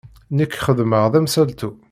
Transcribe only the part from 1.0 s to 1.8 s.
d amsaltu.